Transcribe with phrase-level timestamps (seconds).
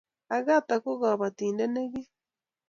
[0.35, 2.09] Agatha ko kabotindet nekiim